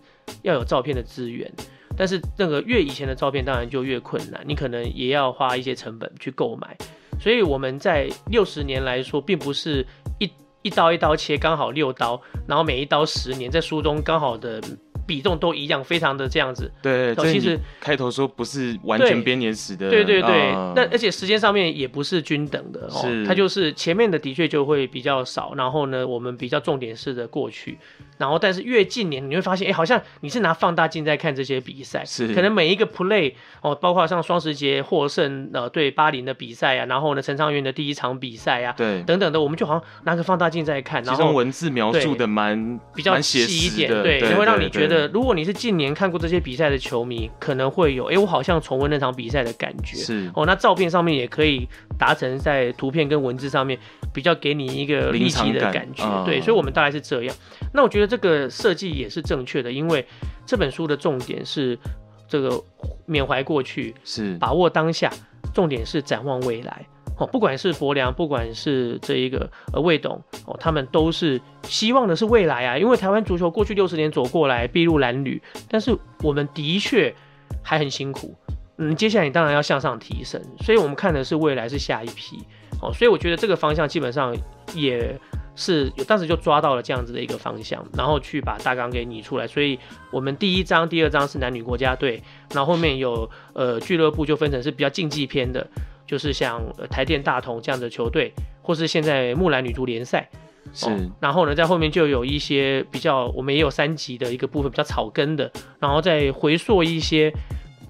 [0.42, 1.53] 要有照片的资源。
[1.96, 6.74] 但是那个越以前的照片当然就越困难，你可能也要花一些成本去购买。
[7.20, 9.85] 所以我们在六十年来说，并不是
[10.18, 10.31] 一
[10.62, 14.62] 一刀一刀切，刚好六刀，然后每一刀十年，在书中刚好的。
[15.07, 16.71] 比重都一样，非常的这样子。
[16.83, 19.89] 对，其实开头说不是完全编年史的。
[19.91, 22.89] 对对对，那、嗯、而且时间上面也不是均等的。
[22.91, 27.79] 是，它就是前面的的确就会比较少，然后呢，我们比较重点式的过去。
[28.19, 33.33] 然后，但是越近年，你会发现，哎、欸，好像你是拿放大镜在看这些比赛，是可能每一个 play
[33.63, 53.79] 哦，包括像双十节获胜呃对巴林的比赛啊，然后呢陈昌元的第一场比赛啊，对等等的，我们就好像拿个放大镜在看，然后文字描述的蛮比较细一点，对，就会让你觉得，如果你是近年看过这些比赛的球迷，可能会有，哎、欸，我好像重温那场比赛的感觉，是哦，那照片上面也可以达成在图片跟文字上面
[54.12, 57.37] 比较给你一个立体的感觉，感对，所以我们大概是这样。
[57.72, 58.09] 那我觉得。
[58.09, 60.03] 这个设计也是正确的，因为
[60.46, 61.79] 这本书的重点是
[62.27, 62.59] 这个
[63.05, 65.12] 缅怀过去，是把握当下，
[65.53, 66.87] 重点是展望未来。
[67.18, 77.14] 哦，不管是伯良，不管是这一个呃魏董哦，他们都是希望的是未来啊，因为台湾足球过去六十年走过来，筚路蓝缕，但是我们的确
[77.62, 78.35] 还很辛苦。
[78.78, 82.38] 嗯，接下来你当然要向上提升，所以我们看的是未来，是下一批
[82.81, 84.33] 哦，所以我觉得这个方向基本上
[84.72, 85.18] 也
[85.57, 89.48] 是，当时就抓到了这样子的一个方向，然后去把大纲给拟出来。
[89.48, 89.76] 所以
[90.12, 92.22] 我们第一章、第二章是男女国家队，
[92.54, 95.66] 然后后面有呃俱乐部就分成是比较竞技篇的，
[96.09, 100.29] 就是像台电大同这样的球队，或是现在木兰女足联赛
[100.73, 100.99] 是、哦。
[101.21, 107.33] 然后呢，在后面就有一些比较，我们也有三级的一个部分比较草根的，然后再回溯一些。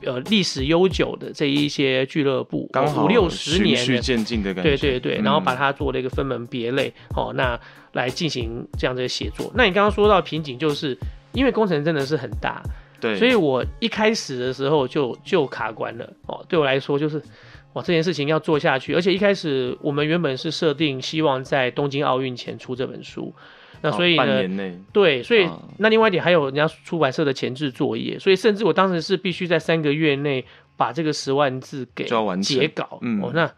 [0.06, 7.58] 呃，历史悠久的这一些俱乐部，刚好五六十年循序渐进的感觉，对对对，然后把它做了一个分门别类，哦，那
[7.94, 9.50] 来进行这样的写作。
[9.56, 10.96] 那你刚刚说到瓶颈，就是
[11.32, 12.62] 因为工程真的是很大，
[13.00, 17.20] 对，所以我一开始的时候就就卡关了，哦，对我来说就是，
[17.74, 23.34] 哇，这件事情要做下去，而且一开始我们原本是设定希望在东京奥运前出这本书。
[23.80, 30.44] 那所以呢，半年内对，所以那另外一点还有人家出版社的前置作业，所以甚至我当时是必须在三个月内
[30.76, 32.04] 把这个十万字给
[32.42, 32.98] 截稿。
[33.02, 33.48] 嗯，哦，那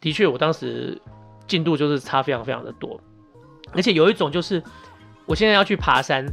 [0.00, 1.00] 的确我当时
[1.48, 3.00] 进度就是差非常非常的多，
[3.72, 4.62] 而且有一种就是
[5.26, 6.24] 我现在要去爬山。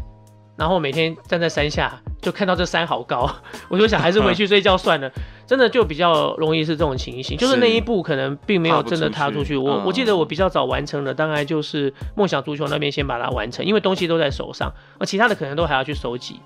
[0.56, 3.34] 然后每天站在山下，就看到这山好高，
[3.72, 5.10] 我就想还是回去 睡觉算了。
[5.50, 9.58] 真的就比较容易是这种情形，就是那一步可能并没有真的踏出去。
[9.58, 16.40] 我、嗯、我记得我比较早完成的，大概就是梦想足球那边先把它完成，因为东西都在手上，而其他的可能都还要去收集。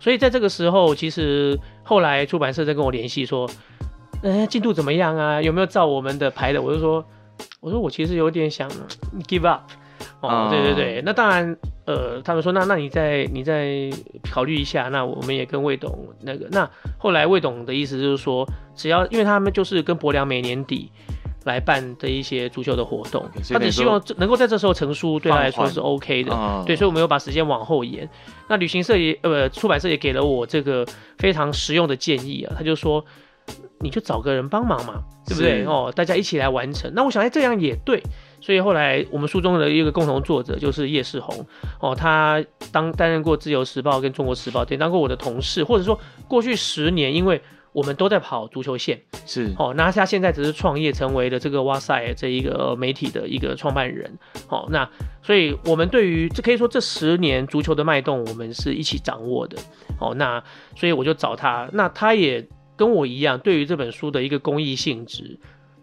[0.00, 3.46] 所以在这个时候，其实后来出版社在跟我联系说，
[4.22, 5.42] 呃，进度怎么样啊？
[5.42, 6.62] 有没有照我们的排的？
[6.62, 7.04] 我就说，
[7.60, 8.66] 我说我其实有点想
[9.28, 9.60] give up。
[10.20, 13.88] 哦，对对对，那当然，呃，他们说，那那你再你再
[14.30, 20.90] 考虑一下，那我们也跟魏董那个，那后来魏董的意思就是说，只要因为他们就是跟博良每年底
[21.44, 28.08] 来办的一些足球的活动，okay, 他只希望能够在这时候成书，对他来说是 OK 的，嗯、对，所以我们有把时间往后延。
[28.48, 30.84] 那旅行社也呃出版社也给了我这个
[31.18, 33.04] 非常实用的建议啊，他就说，
[33.78, 34.94] 你就找个人帮忙嘛，
[35.26, 35.64] 对不对？
[35.64, 36.92] 哦，大家一起来完成。
[36.92, 38.02] 那我想，哎，这样也对。
[38.40, 41.46] 所以后来我们书中的一个共同作者就是叶世宏
[41.80, 45.98] 哦，他当担任过《自由时报》跟《中国时报》，也当过我的同事，或者说
[46.28, 47.40] 过去十年，因为
[47.72, 54.88] 我们都在跑足球线，是哦，那他现在只是创业成为了这个哇塞这一个媒体的一个创办人，哦，那
[55.22, 59.58] 所以我们对于这可以说这十年足球的脉动，我们是一起掌握的，
[60.00, 60.42] 哦，那
[60.76, 65.38] 所以我就找他，那他也跟我一样，对于这本书的一个公益性质。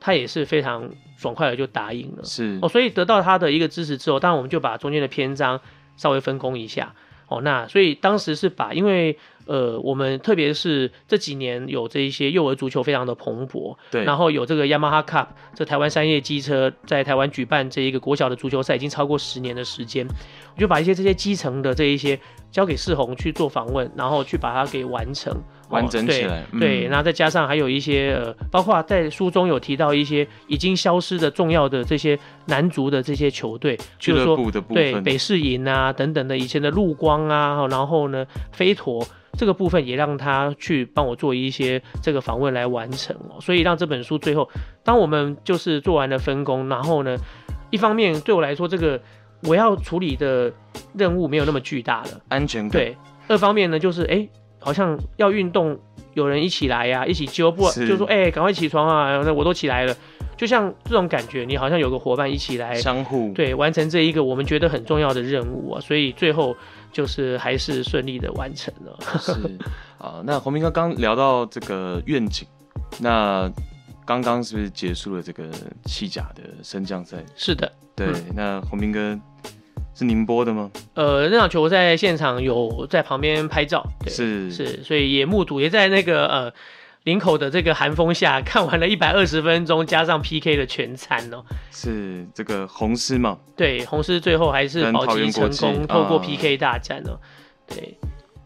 [0.05, 0.87] 他也是非常
[1.17, 2.59] 爽快的就答应了，是。
[2.61, 5.59] 哦，所以得到他的一个支持之后，当然我们就把中间的篇章
[5.97, 6.93] 稍微分工一下，
[7.27, 20.07] 哦，那所以当时是把，因为呃，我们特别是这几年有这一些幼儿足球非常的蓬勃，对，然后有这个 Yamaha Cup，这台湾山叶机车在台湾举办这一个国小的足球赛已经超过十年的时间，
[20.55, 22.19] 我就把一些这些基层的这一些
[22.51, 25.35] 交给世宏去做访问，然后去把它给完成。
[25.69, 44.47] 完整起来，对，对，然后再加上还有一些呃，包括在书中有提到一些已经消失的重要的这些男足的这些球队，俱乐部的部分，对，北市营啊等等的以前的陆光啊，然后呢飞陀这个部分也让他去帮我做一些这个访问来完成哦，所以让这本书最后，
[44.83, 47.17] 当我们就是做完了分工，然后呢，
[47.71, 49.01] 一方面对我来说这个
[49.43, 50.53] 我要处理的
[50.93, 52.95] 任务没有那么巨大了，安全感，对，
[53.27, 54.29] 二方面呢就是哎。
[54.65, 55.77] 好像要运动，
[56.15, 59.21] 有人一起来呀、啊，一起揪，不就说哎，赶、欸、快起床啊！
[59.23, 59.95] 那我都起来了，
[60.35, 66.57] 就像这种感觉，你好像有个伙伴一起来，相互对完成这一个我们觉得很重要的任务啊，所以最后
[66.91, 68.97] 就是还是顺利的完成了。
[69.19, 69.31] 是
[70.03, 72.47] 啊，那洪明哥刚聊到这个愿景，
[72.99, 73.47] 那
[74.03, 75.43] 刚刚是不是结束了这个
[75.85, 77.17] 西甲的升降赛？
[77.35, 79.15] 是的，对，嗯、那洪明哥。
[79.97, 80.69] 是宁波的吗？
[80.93, 86.53] 呃，那场球在现场有在旁边拍照，对，是是，所以也目睹，也在那个呃
[87.05, 91.41] 林口的这个寒风下看完了一百二十分钟，加上 PK 的全餐哦。
[91.71, 93.39] 是这个红狮嘛？
[93.55, 97.17] 对，红狮最后还是保级成功，透过 PK 大战哦。
[97.65, 97.97] 对，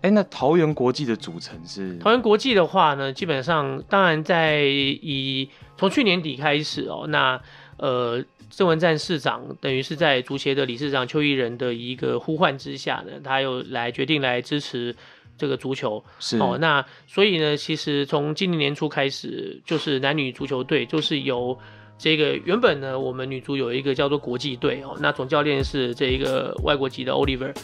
[0.02, 1.98] 哎、欸，那桃园国际的组成是？
[1.98, 7.42] 桃园国际的话呢，基本上当然在以从去年底开始哦，那
[7.78, 8.24] 呃。
[8.50, 14.96] 郑文灿市长等于是在足协的理事长邱义仁的一个呼唤之下呢，他又来决定来支持
[15.38, 16.04] 这个足球。
[16.20, 21.58] 是哦，那所以呢，其实从今年年初开始，就是男女足球队就是由
[21.98, 27.56] 这个原本呢，我们女足有一个叫做国际队哦，那总教练是这一个外国籍的 Oliver，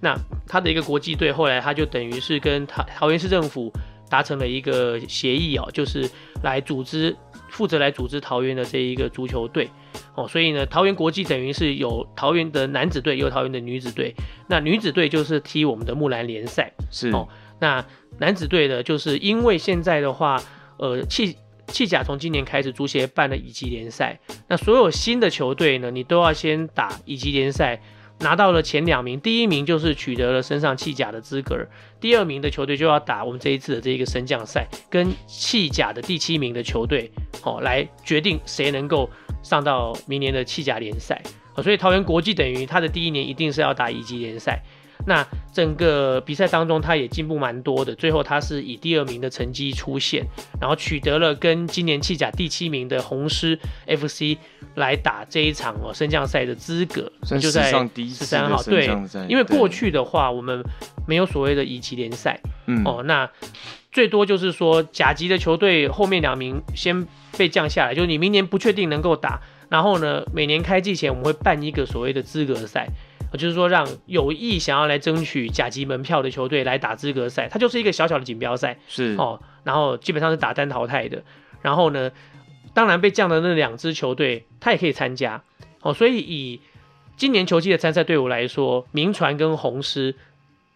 [0.00, 0.14] 那
[0.46, 3.72] 他的一个国际队后来他就等于是跟桃桃园市政府。
[4.14, 6.08] 达成了一个协议哦，就是
[6.44, 7.16] 来组织
[7.50, 9.68] 负责来组织桃园的这一个足球队
[10.14, 14.14] 哦，所以呢，桃园国际等于是有桃园的男子队，也有桃园的女子队。
[14.48, 17.26] 那女子队就是踢我们的木兰联赛，是哦。
[17.58, 17.84] 那
[18.20, 20.40] 男子队呢，就是因为现在的话，
[20.78, 27.82] 呃，气气甲从今年开始足协办了乙级联赛，那所有新的球队呢，你都要先打乙级联赛。
[28.24, 31.66] 拿到了前两名，第一名就是取得了身上弃甲的资格，
[32.00, 37.10] 第二名的球队就要打我们这一次的这一个升降赛，跟弃甲的第七名的球队，
[37.42, 39.10] 哦，来决定谁能够
[39.42, 41.22] 上到明年的弃甲联赛。
[41.62, 44.60] 所以桃园国际等于他的第一年一定是要打乙级联赛。
[45.06, 47.94] 那整个比赛当中，他也进步蛮多的。
[47.94, 50.24] 最后他是以第二名的成绩出现，
[50.60, 54.38] 然后取得了跟今年弃甲第七名的红狮 FC
[54.74, 58.62] 来打这一场哦升降赛的资格，就在十三号。
[58.62, 58.86] 对，
[59.28, 60.64] 因为过去的话我们
[61.06, 63.30] 没有所谓的乙级联赛，嗯哦，那
[63.92, 72.88] 最多就是说甲级的球队后面两名先被降下来，就是你明年不确定能够打，然后呢每年开季前我们会办一个所谓的资格赛。
[73.36, 79.40] 就是说，让有意想要来争取甲级门票的球队来打资格赛，它就是一个小小的锦标赛，是哦。
[79.64, 81.20] 然后基本上是打单淘汰的。
[81.60, 82.12] 然后呢，
[82.72, 85.42] 当然被降的那两支球队，他也可以参加
[85.80, 85.92] 哦。
[85.92, 86.60] 所以以
[87.16, 90.14] 今年球季的参赛队伍来说，铭传跟红狮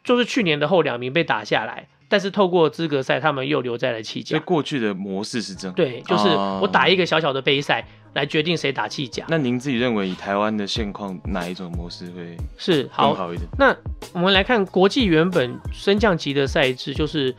[0.02, 4.30] 就是去年的后两名被打下来，但是透过资格赛，他们又留在了七甲。
[4.30, 7.86] 所以过去的模式是这样，对，就是我打一个小小的杯赛。
[8.14, 9.24] 来决定谁打企甲。
[9.28, 13.48] 那您自己认为以台湾的现况，哪一种模式会是更好一点？
[13.58, 13.74] 那
[14.12, 17.34] 我们来看国际原本升降级的赛制，就是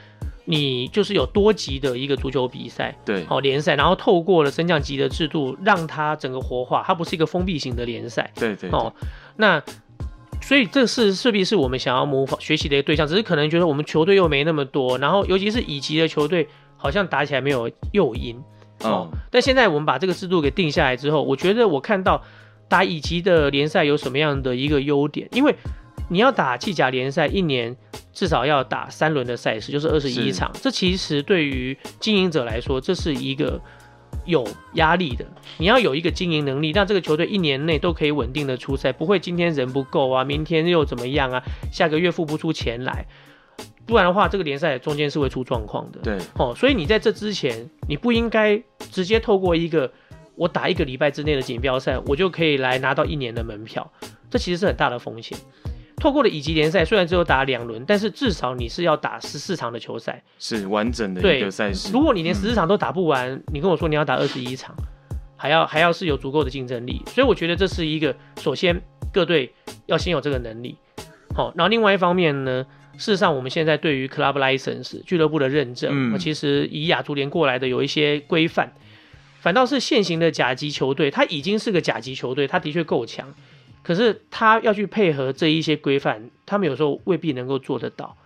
[0.45, 8.79] 你就是有多级的一个足球比赛，对，哦联赛，然后透过了升降级的制度，让它整个活化，它不是一个封闭型的联赛，对，对对。
[8.79, 8.93] 哦，
[9.35, 9.61] 那
[10.41, 18.41] 所以这是势必是我们想要模仿学习的一个对象，只是可能觉得我们球队又没那么多，然后尤其是乙级的球队，好像打起来没有诱因。
[18.83, 22.23] 哦，但现在我们把这个制度给定下来之后，我觉得我看到
[22.67, 25.27] 打乙级的联赛有什么样的一个优点？
[25.31, 25.55] 因为
[26.09, 27.75] 你要打气甲联赛，一年
[28.13, 30.51] 至少要打三轮的赛事，就是二十一场。
[30.61, 33.61] 这其实对于经营者来说，这是一个
[34.25, 35.25] 有压力的。
[35.57, 43.05] 你要有一个经营能力，让这个球队一年内都可以稳定的出赛，不会今天人不够啊，明天又怎么样啊，下个月付不出钱来。
[43.89, 45.99] 不然的话，这个联赛中间是会出状况的。
[46.03, 49.91] 对，哦，所以你在这之前，你不应该直接透过一个
[50.35, 53.91] 我打一个礼拜之内的锦标赛，我就可以来拿到一年的门票。
[54.29, 55.35] 这其实是很大的风险。
[55.97, 61.91] 透过了乙级联赛，虽然只有打两轮，但是至少你是要打十四场的球赛，是完整的一个赛事。
[61.91, 64.73] 如果你连十四场都打不完，嗯、你跟我说你要打二十一场，
[65.35, 67.01] 还要还要是有足够的竞争力。
[67.07, 69.51] 所以我觉得这是一个，首先各队
[69.87, 70.77] 要先有这个能力。
[71.35, 72.65] 好，然后另外一方面呢？
[72.99, 78.73] 事实上，我们现在对于 club license 俱乐部的认证，嗯，其实以亚足联过来的有一些规范，
[79.39, 83.33] 反倒是现行的甲级球队，他已经是个甲级球队，他的确够强，
[83.83, 88.17] 可是他要去配合这一些规范，他们有时候未必能够做得到。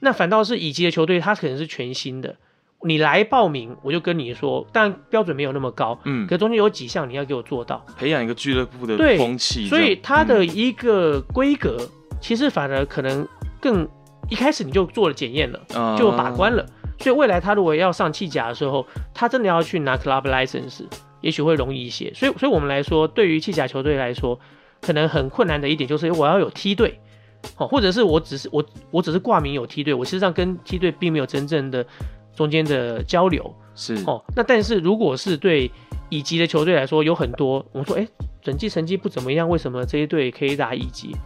[0.00, 2.34] 那反倒是乙级的球队，他可能是全新的，
[2.82, 13.24] 你来报名，我就跟你说，但标准没有那么高，嗯，可中间有几项你要给我做到，培养一个俱乐部的风气，所以它的一个规格，嗯，其实反而可能
[13.60, 13.88] 更。
[14.28, 16.64] 一开始你就做了检验了，就把关了，
[16.98, 20.84] 所以未来他如果要上企甲的时候，他真的要去拿 club license，
[21.20, 22.12] 也许会容易一些。
[22.14, 24.38] 所以，所以我们来说，对于企甲球队来说，
[24.80, 27.00] 可能很困难的一点就是我要有梯队，
[27.56, 31.84] 哦，或者是我只是我我只是挂名有梯队，我实际上跟梯队并没有真正的
[32.36, 34.22] 中间的交流，是哦。
[34.36, 35.70] 那但是如果是对
[36.10, 38.08] 乙级的球队来说，有很多我们说，哎、欸，
[38.42, 41.16] 整季成绩不怎么样，为什么这一队可以打乙级？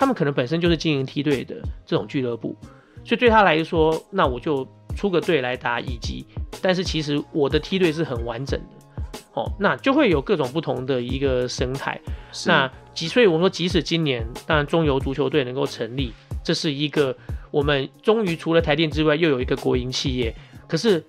[0.00, 2.56] 他们可能本身就是经营梯队的这种俱乐部，
[3.04, 6.24] 所以对他来说，那我就出个队来打乙级。
[6.62, 12.00] 但是其实我的梯队是很完整的，哦，那就会有各种不同的一个生态。
[12.46, 17.14] 那即所以我说，即使今年当然中游足球队能够成立，这是一个
[17.50, 20.34] 我们终于除了台电之外又有一个国营企业。
[20.66, 21.04] 可是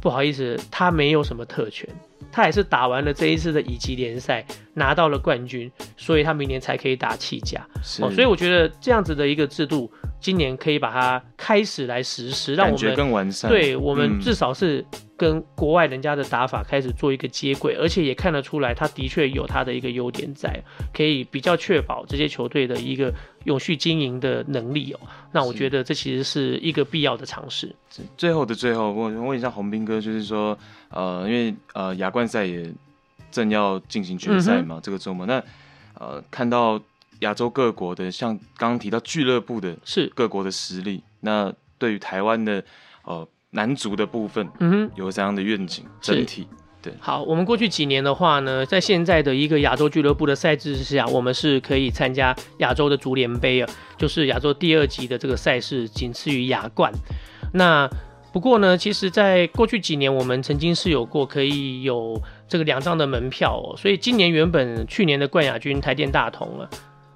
[0.00, 1.88] 不好意思，他没有什么特权。
[2.32, 7.60] 他也是打完了这一次的乙级联赛，拿到了冠军，所以他明年才可以打七甲。
[8.00, 13.50] 哦，所以我觉得这样子的一个制度，今年可以把它开始来实施，让我们更完善。
[13.50, 14.84] 对，我们至少是
[15.16, 20.62] 跟国外人家的打法开始做一个接轨，而且也看得出来，他的确有他的一个优点在，
[20.94, 23.12] 可以比较确保这些球队的一个
[23.44, 25.00] 永续经营的能力哦。
[25.32, 27.74] 那我觉得这其实是一个必要的尝试。
[28.16, 30.58] 最后的最后，我问一下洪斌哥，就是说。
[30.92, 32.68] 呃，因为呃亚冠赛也
[33.30, 35.40] 正要进行决赛嘛，嗯、这个周末，那
[35.94, 36.82] 呃看到
[37.20, 42.60] 亚洲各国的，像刚刚提到俱乐部的，是各国的实力，那对于台湾的
[43.04, 46.48] 呃男足的部分，嗯哼，有怎样的愿景，整体。
[46.82, 53.68] 对，好，我们过去几年的话呢，在现在的一个亚洲俱乐部的赛制之下，我们是可以参加亚洲的足联杯啊，
[53.98, 56.90] 就是亚洲第二级的这个赛事，仅次于亚冠。
[57.52, 57.86] 那
[58.32, 62.18] 不过呢，其实，在过去几年，我们曾经是有过可以有
[62.48, 66.70] 这个两张的门票哦，所以今年原本去年的冠亚军台电大同了。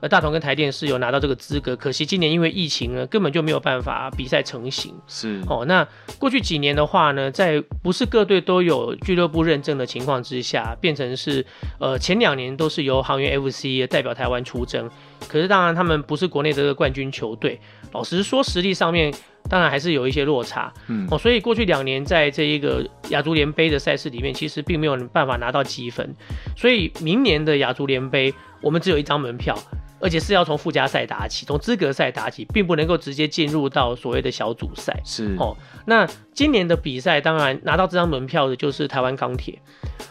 [0.09, 4.95] 大同跟台电是有拿到这个资格，可惜今年因为疫情呢，根本就没有办法比赛成型。
[5.07, 5.87] 是哦，那
[6.19, 11.45] 过去几年的话呢，在不是各队都有俱乐部认证的情况之下，变成是
[11.79, 14.91] 呃前两年都是由航源 FC 代表台湾出征，
[15.29, 17.61] 可是当然他们不是国内的这个冠军球队，
[17.93, 19.13] 老实说实力上面
[19.49, 20.73] 当然还是有一些落差。
[20.89, 26.15] 嗯哦，所以过去两年在这一个亚足联杯的赛事里面，其实并没有办法拿到积分，
[26.57, 29.57] 所以明年的亚足联杯我们只有一张门票。
[30.05, 34.95] 而且是要从附加赛打起，从资格赛打起，并不能够直接进入到所谓的小组赛。
[35.03, 39.59] 是哦，那今年的比赛当然拿到这张门票的就是台湾钢铁。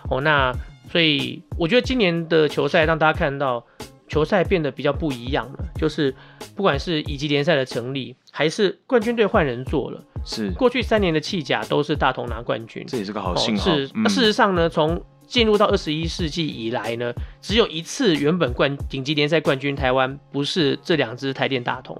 [0.10, 0.52] 哦，那
[0.92, 3.64] 所以我觉得今年的球赛让大家看到
[4.08, 6.16] 球赛变得比较不一样了，就是
[6.56, 10.04] 不管是乙级联赛的成立，还是冠军队换人做了。
[10.26, 13.72] 是过去三年的弃甲都是大同拿冠军，这也是个好信号。
[13.72, 21.96] 哦、是，那、嗯、事实上呢，从进入到二十一世纪以来呢，只有一次原本冠顶级联赛冠军台湾不是这两支台电大同，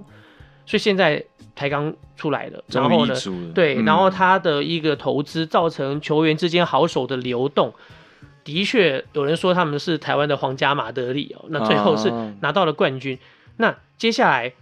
[0.66, 3.14] 所以现在台钢出来了，然后呢，
[3.54, 7.72] 对，然后他的一个投资造成球员之间好手的流动，
[8.44, 13.18] 的确有人说他们是台湾的皇家马德里哦，那最后是拿到了冠军，
[13.56, 14.52] 那接下来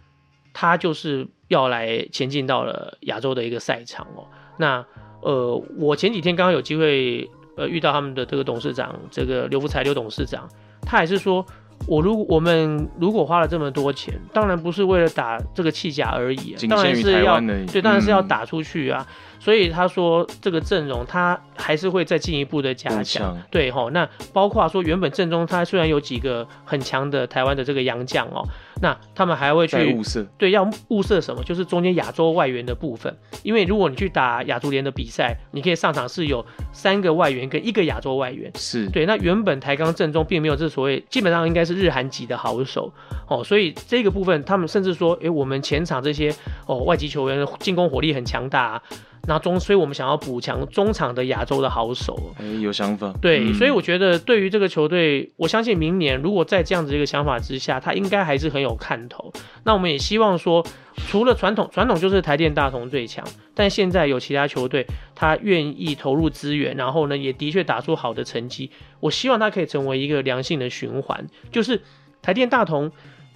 [0.53, 4.27] 他就是要来前进到了亚洲的一个赛场哦，
[4.59, 4.85] 那
[5.21, 7.29] 呃，我前几天刚刚有机会。
[7.57, 10.49] 呃，遇到他们的这个董事长，这个刘福才刘董事长，
[10.83, 11.45] 他还是说，
[11.87, 19.07] 我如果我们如果花了这么多钱，当然不是为了打这个气甲而已，当然是要对，当然是要打出去啊。
[19.09, 23.91] 嗯所以他说这个阵容他还是会再进一步的加强，对吼。
[23.91, 28.47] 那包括说原本阵中他虽然有几个很强的台湾的这个洋将哦，
[28.81, 31.43] 那他们还会去物色，对，要物色什么？
[31.43, 33.13] 就是中间亚洲外援的部分。
[33.43, 39.05] 因为如果你去打亚足联的比赛，你可以上场是有三个外援跟一个亚洲外援，是对。
[39.07, 42.93] 那原本台钢阵中并没有这所谓，基本上应该是日韩籍的好手
[43.27, 43.43] 哦。
[43.43, 46.33] 所以这个部分他们甚至说，诶，我们前场这些
[46.67, 48.83] 哦外籍球员进攻火力很强大啊。
[49.29, 53.15] 那中，所以我们想要补强中场的亚洲的好手，哎、欸，有想法。
[53.23, 59.33] 对，嗯、所以我觉得对于这个球队，我相信明年如果在这样子一个想法之下，他应该还是很有看头。
[59.63, 60.67] 那我们也希望说，
[61.07, 68.73] 除了传统，传统就是台电大同最强，但现在有其他球队，他愿意投入资源，然后呢，也的确打出好的成绩。
[68.99, 71.81] 我希望他可以成为一个良性的循环，就是
[72.21, 72.91] 台电大同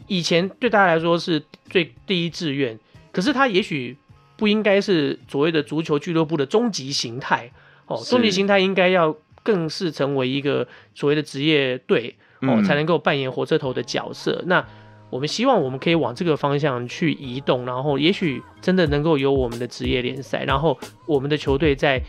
[0.09, 2.77] 以前对大家来说是最第一志愿，
[3.13, 3.97] 可是他也许。
[4.37, 7.51] 不应该是所谓的足球俱乐部的终极形态
[7.87, 14.43] 哦，终极形态应该要更是成为一个所谓的职业队哦，嗯、才能够扮演火车头的角色。
[14.47, 14.65] 那
[15.09, 20.77] 我们希望我们可以往这个方向去移动，然后也许真的能够有我们的职业联赛，然后
[21.07, 22.03] 我们的球队在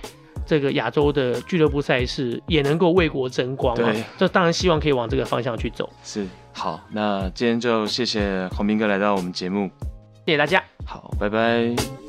[0.47, 3.75] 这个亚洲的俱乐部赛事也能够为国争光。
[3.75, 5.87] 对，这当然希望可以往这个方向去走。
[6.03, 9.69] 是，好，那今天就谢谢洪斌哥来到我们节目，
[10.25, 12.06] 谢谢大家，好，拜拜。